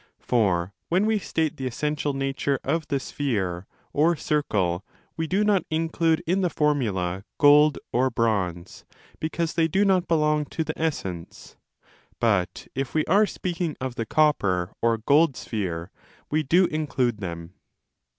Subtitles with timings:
[0.19, 4.83] For when we state the essential nature of the sphere or circle
[5.15, 10.07] we do not include in the formula gold or bronze, 5 because they do not
[10.07, 11.55] belong to the essence,
[12.19, 15.91] but if we are speaking of the copper or gold sphere
[16.31, 17.53] we do in clude them.